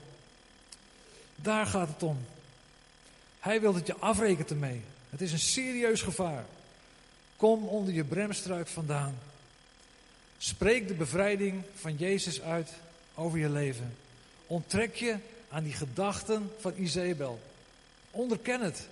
[1.37, 2.18] Daar gaat het om.
[3.40, 4.83] Hij wil dat je afrekent ermee.
[5.11, 6.44] Het is een serieus gevaar.
[7.37, 9.18] Kom onder je bremstruik vandaan.
[10.42, 12.70] Spreek de bevrijding van Jezus uit
[13.14, 13.96] over je leven.
[14.46, 15.16] Onttrek je
[15.48, 17.40] aan die gedachten van Isabel.
[18.11, 18.88] Onderken het.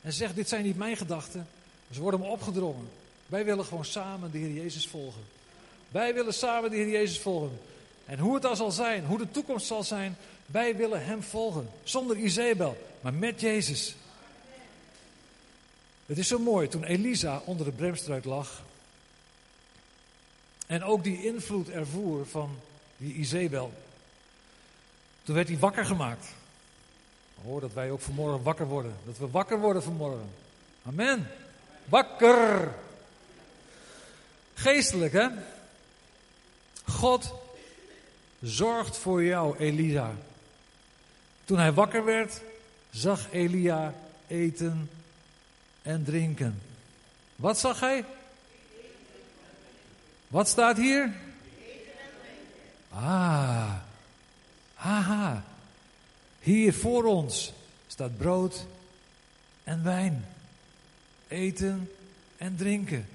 [0.00, 1.48] En zeg, dit zijn niet mijn gedachten.
[1.90, 2.88] Ze worden me opgedrongen.
[3.26, 5.22] Wij willen gewoon samen de Heer Jezus volgen.
[5.88, 7.58] Wij willen samen de Heer Jezus volgen.
[8.04, 11.68] En hoe het dan zal zijn, hoe de toekomst zal zijn, wij willen Hem volgen.
[11.82, 13.94] Zonder Isabel, maar met Jezus.
[16.06, 18.62] Het is zo mooi, toen Elisa onder de bremstruik lag.
[20.66, 22.58] En ook die invloed ervoer van
[22.96, 23.72] die Isabel.
[25.22, 26.26] Toen werd hij wakker gemaakt.
[27.44, 28.94] Hoor dat wij ook vanmorgen wakker worden.
[29.04, 30.30] Dat we wakker worden vanmorgen.
[30.86, 31.30] Amen.
[31.84, 32.74] Wakker.
[34.54, 35.28] Geestelijk, hè?
[36.84, 37.34] God
[38.42, 40.14] zorgt voor jou, Elisa.
[41.44, 42.40] Toen hij wakker werd,
[42.90, 43.94] zag Elia
[44.26, 44.90] eten
[45.82, 46.62] en drinken.
[47.36, 48.04] Wat zag hij?
[50.36, 51.12] Wat staat hier?
[52.88, 53.72] Ah,
[54.74, 55.44] haha.
[56.40, 57.52] Hier voor ons
[57.86, 58.66] staat brood
[59.64, 60.26] en wijn.
[61.28, 61.90] Eten
[62.36, 63.08] en drinken.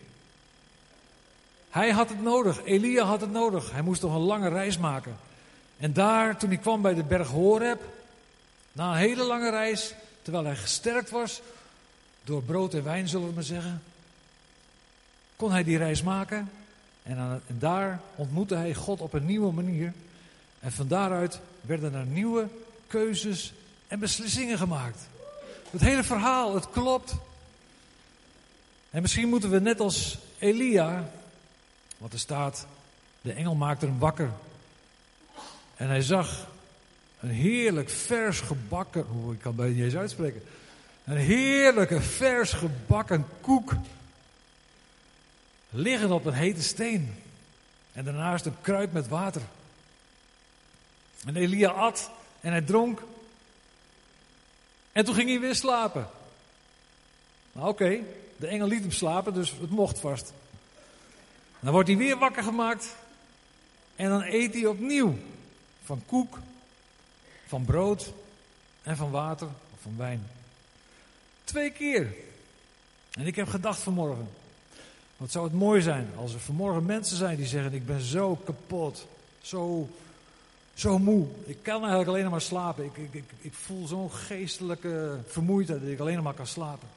[1.69, 3.71] Hij had het nodig, Elia had het nodig.
[3.71, 5.17] Hij moest toch een lange reis maken.
[5.77, 7.81] En daar, toen hij kwam bij de berg Horeb,
[8.71, 11.41] na een hele lange reis, terwijl hij gesterkt was,
[12.23, 13.83] door brood en wijn zullen we maar zeggen,
[15.35, 16.49] kon hij die reis maken.
[17.03, 19.93] En, daar ontmoette hij God op een nieuwe manier.
[20.59, 22.47] En van daaruit werden er nieuwe
[22.87, 23.53] keuzes
[23.87, 25.07] en beslissingen gemaakt.
[25.69, 27.13] Het hele verhaal, het klopt.
[28.89, 31.09] En misschien moeten we net als Elia,
[31.97, 32.65] want er staat,
[33.21, 34.29] de engel maakte hem wakker.
[35.75, 36.47] En hij zag
[37.19, 40.43] een heerlijk vers gebakken, hoe ik kan bij niet eens uitspreken.
[41.03, 43.73] Een heerlijke vers gebakken koek.
[45.73, 47.15] Liggen op een hete steen.
[47.93, 49.41] En daarnaast een kruid met water.
[51.25, 53.03] En Elia at en hij dronk.
[54.91, 56.09] En toen ging hij weer slapen.
[57.51, 57.99] Nou oké,
[58.37, 60.33] de engel liet hem slapen, dus het mocht vast.
[61.59, 62.95] Dan wordt hij weer wakker gemaakt.
[63.95, 65.17] En dan eet hij opnieuw.
[65.83, 66.37] Van koek,
[67.47, 68.13] van brood
[68.83, 70.27] en van water of van wijn.
[71.43, 72.15] Twee keer.
[73.11, 74.40] En ik heb gedacht vanmorgen.
[75.21, 78.35] Wat zou het mooi zijn als er vanmorgen mensen zijn die zeggen: Ik ben zo
[78.35, 79.07] kapot.
[79.41, 79.89] Zo,
[80.73, 81.27] zo moe.
[81.45, 82.85] Ik kan eigenlijk alleen maar slapen.
[82.85, 86.87] Ik, ik, ik, ik voel zo'n geestelijke vermoeidheid dat ik alleen maar kan slapen.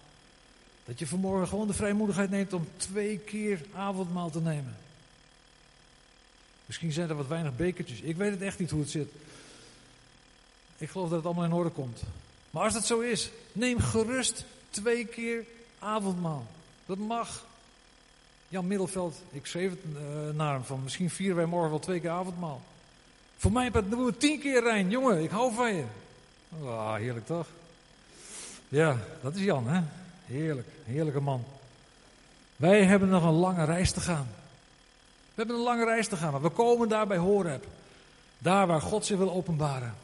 [0.85, 4.77] Dat je vanmorgen gewoon de vrijmoedigheid neemt om twee keer avondmaal te nemen.
[6.67, 8.01] Misschien zijn er wat weinig bekertjes.
[8.01, 9.09] Ik weet het echt niet hoe het zit.
[10.77, 12.03] Ik geloof dat het allemaal in orde komt.
[12.51, 15.45] Maar als dat zo is, neem gerust twee keer
[15.79, 16.47] avondmaal.
[16.87, 17.45] Dat mag.
[18.55, 22.01] Jan Middelveld, ik schreef het uh, naar hem van misschien vieren wij morgen wel twee
[22.01, 22.61] keer avondmaal.
[23.37, 24.90] Voor mij doen we tien keer Rijn.
[24.90, 25.85] Jongen, ik hou van je.
[26.64, 27.47] Ah, heerlijk toch?
[28.69, 29.83] Ja, dat is Jan, hè?
[30.27, 31.45] Heerlijk, heerlijke man.
[32.57, 34.29] Wij hebben nog een lange reis te gaan.
[35.25, 37.67] We hebben een lange reis te gaan, maar we komen daar bij Horeb.
[38.38, 39.95] Daar waar God zich wil openbaren.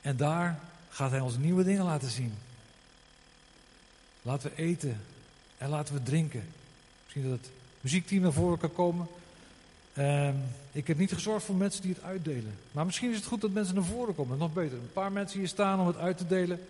[0.00, 2.34] En daar gaat Hij ons nieuwe dingen laten zien.
[4.22, 5.00] Laten we eten
[5.58, 6.52] en laten we drinken.
[7.14, 9.06] Misschien dat het muziekteam naar voren kan komen.
[9.98, 12.58] Um, ik heb niet gezorgd voor mensen die het uitdelen.
[12.72, 14.38] Maar misschien is het goed dat mensen naar voren komen.
[14.38, 14.78] Nog beter.
[14.78, 16.66] Een paar mensen hier staan om het uit te delen.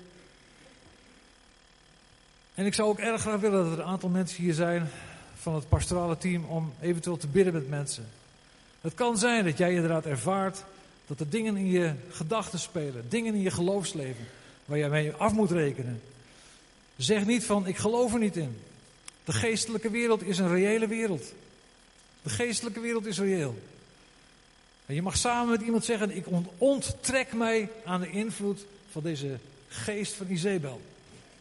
[2.54, 4.88] En ik zou ook erg graag willen dat er een aantal mensen hier zijn
[5.34, 8.06] van het pastorale team om eventueel te bidden met mensen.
[8.80, 10.64] Het kan zijn dat jij inderdaad ervaart
[11.06, 14.26] dat er dingen in je gedachten spelen, dingen in je geloofsleven,
[14.64, 16.00] waar jij mee af moet rekenen.
[16.96, 18.56] Zeg niet van ik geloof er niet in.
[19.24, 21.32] De geestelijke wereld is een reële wereld.
[22.22, 23.58] De geestelijke wereld is reëel.
[24.86, 26.26] En je mag samen met iemand zeggen: Ik
[26.58, 30.80] onttrek mij aan de invloed van deze geest van Izebel.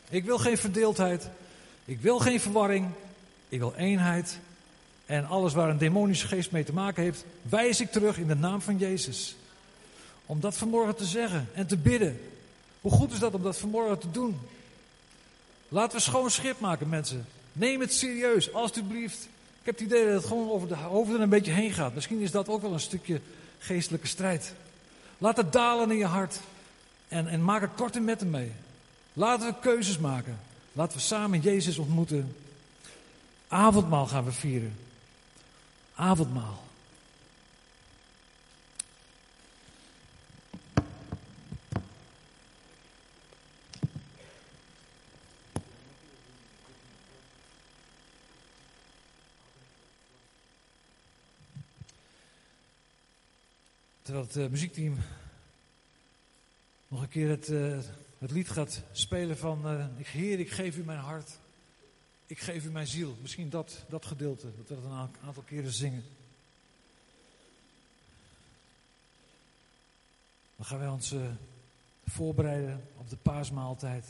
[0.10, 1.28] Ik wil geen verdeeldheid.
[1.86, 2.88] Ik wil geen verwarring.
[3.50, 4.40] Ik wil eenheid.
[5.06, 8.36] En alles waar een demonische geest mee te maken heeft, wijs ik terug in de
[8.36, 9.36] naam van Jezus.
[10.26, 12.22] Om dat vanmorgen te zeggen en te bidden.
[12.82, 14.40] Hoe goed is dat om dat vanmorgen te doen?
[15.70, 17.26] Laten we schoon schip maken, mensen.
[17.54, 19.24] Neem het serieus, alstublieft.
[19.60, 21.94] Ik heb het idee dat het gewoon over de hoofden een beetje heen gaat.
[21.94, 23.22] Misschien is dat ook wel een stukje
[23.60, 24.54] geestelijke strijd.
[25.18, 26.40] Laat het dalen in je hart.
[27.08, 28.52] En, en maak er korte metten mee.
[29.14, 30.40] Laten we keuzes maken.
[30.74, 32.36] Laten we samen Jezus ontmoeten.
[33.48, 34.76] Avondmaal gaan we vieren.
[35.96, 36.63] Avondmaal.
[54.14, 54.98] Terwijl het uh, muziekteam
[56.88, 57.80] nog een keer het, uh,
[58.18, 61.40] het lied gaat spelen van uh, Heer, ik geef u mijn hart.
[62.26, 63.18] Ik geef u mijn ziel.
[63.22, 66.04] Misschien dat, dat gedeelte, dat we dat een aantal keren zingen.
[70.56, 71.16] Dan gaan wij ons
[72.06, 74.06] voorbereiden op de paasmaaltijd.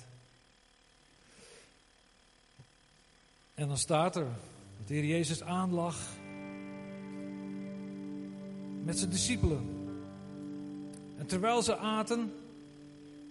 [3.54, 4.28] En dan staat er
[4.78, 5.98] dat de Heer Jezus aanlag
[8.84, 9.73] met zijn discipelen.
[11.24, 12.34] En terwijl ze aten,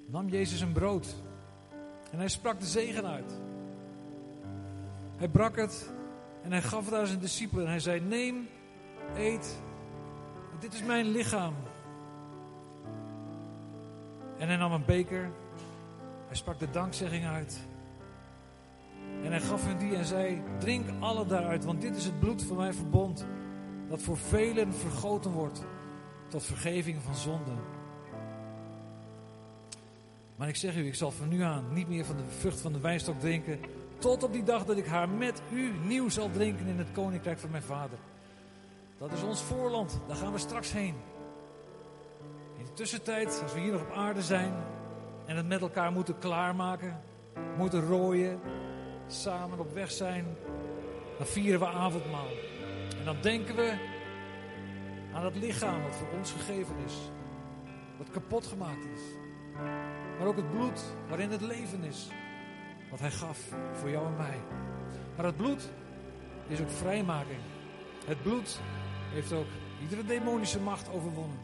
[0.07, 1.15] nam Jezus een brood.
[2.11, 3.33] En hij sprak de zegen uit.
[5.17, 5.91] Hij brak het
[6.43, 7.65] en hij gaf het aan zijn discipelen.
[7.65, 8.49] En hij zei: Neem,
[9.17, 9.59] eet,
[10.61, 11.55] dit is mijn lichaam.
[14.39, 15.31] En hij nam een beker.
[16.27, 17.61] Hij sprak de dankzegging uit.
[19.23, 22.43] En hij gaf hen die en zei: Drink alle daaruit, want dit is het bloed
[22.43, 23.27] van mijn verbond.
[23.89, 25.65] Dat voor velen vergoten wordt
[26.29, 27.81] tot vergeving van zonden.
[30.43, 32.73] Maar ik zeg u, ik zal van nu aan niet meer van de vrucht van
[32.73, 33.61] de wijnstok drinken.
[33.99, 37.39] Tot op die dag dat ik haar met u nieuw zal drinken in het koninkrijk
[37.39, 37.99] van mijn vader.
[38.99, 40.95] Dat is ons voorland, daar gaan we straks heen.
[42.59, 44.53] In de tussentijd, als we hier nog op aarde zijn
[45.27, 47.01] en het met elkaar moeten klaarmaken,
[47.57, 48.41] moeten rooien,
[49.07, 50.27] samen op weg zijn,
[51.19, 52.31] dan vieren we avondmaal.
[52.99, 53.75] En dan denken we
[55.15, 56.95] aan het lichaam wat voor ons gegeven is,
[57.99, 59.03] wat kapot gemaakt is.
[60.19, 62.09] Maar ook het bloed waarin het leven is.
[62.91, 63.39] Wat hij gaf
[63.73, 64.39] voor jou en mij.
[65.17, 65.71] Maar het bloed
[66.47, 67.41] is ook vrijmaking.
[68.07, 68.61] Het bloed
[69.13, 69.47] heeft ook
[69.81, 71.39] iedere demonische macht overwonnen.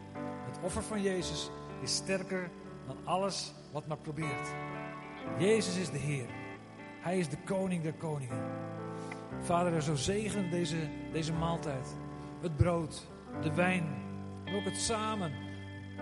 [0.47, 1.51] Het offer van Jezus
[1.81, 2.51] is sterker
[2.87, 4.49] dan alles wat maar probeert.
[5.39, 6.27] Jezus is de Heer.
[7.01, 8.43] Hij is de koning der koningen.
[9.41, 10.77] Vader, er zo zegen deze,
[11.13, 11.97] deze maaltijd.
[12.41, 13.07] Het brood,
[13.43, 13.87] de wijn
[14.45, 15.33] en ook het samen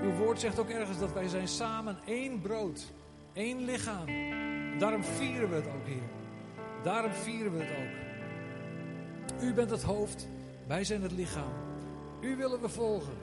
[0.03, 2.93] uw woord zegt ook ergens dat wij zijn samen één brood,
[3.33, 4.07] één lichaam.
[4.79, 6.09] Daarom vieren we het ook, Heer.
[6.83, 8.05] Daarom vieren we het ook.
[9.43, 10.29] U bent het hoofd,
[10.67, 11.53] wij zijn het lichaam.
[12.21, 13.15] U willen we volgen.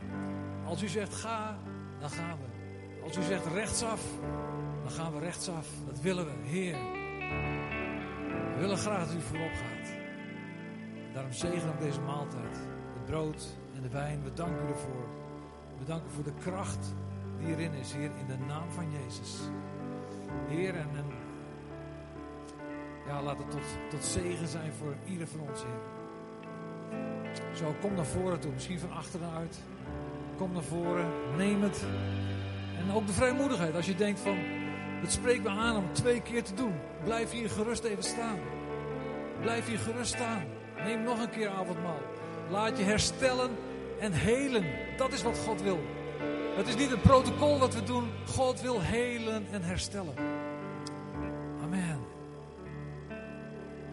[0.65, 1.57] Als u zegt ga,
[1.99, 2.53] dan gaan we.
[3.03, 4.01] Als u zegt rechtsaf,
[4.82, 5.67] dan gaan we rechtsaf.
[5.88, 6.78] Dat willen we, Heer.
[8.53, 9.95] We willen graag dat u voorop gaat.
[11.13, 12.55] Daarom zegen op deze maaltijd.
[12.93, 14.24] Het brood en de wijn.
[14.24, 15.02] We danken u ervoor.
[15.84, 16.93] We danken voor de kracht
[17.39, 19.39] die erin is, Heer, in de naam van Jezus.
[20.47, 21.05] Heer, en, en
[23.07, 25.81] ja, laat het tot, tot zegen zijn voor ieder van ons, Heer.
[27.55, 29.59] Zo, kom naar voren toe, misschien van achteruit.
[30.38, 31.07] Kom naar voren,
[31.38, 31.86] neem het.
[32.77, 34.38] En ook de vrijmoedigheid, als je denkt van,
[35.01, 36.73] het spreekt me aan om twee keer te doen.
[37.03, 38.39] Blijf hier gerust even staan.
[39.41, 40.43] Blijf hier gerust staan.
[40.84, 42.01] Neem nog een keer avondmaal.
[42.49, 43.51] Laat je herstellen
[44.03, 44.65] en helen.
[44.97, 45.79] Dat is wat God wil.
[46.55, 48.11] Het is niet een protocol wat we doen.
[48.25, 50.13] God wil helen en herstellen.